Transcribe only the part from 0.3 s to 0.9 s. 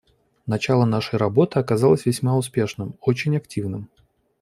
Начало